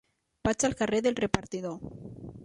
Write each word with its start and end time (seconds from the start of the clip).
Vaig 0.47 0.63
al 0.69 0.73
carrer 0.79 1.01
del 1.07 1.17
Repartidor. 1.19 1.77